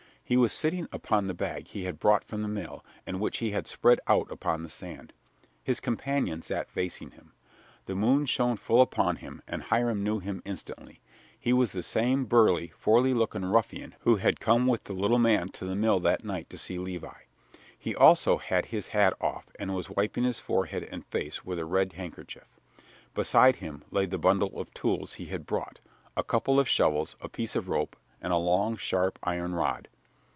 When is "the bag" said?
1.27-1.67